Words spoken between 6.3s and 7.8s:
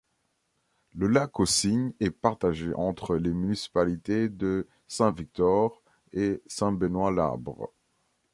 Saint-Benoît-Labre.